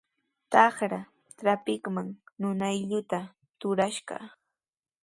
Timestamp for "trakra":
0.51-0.99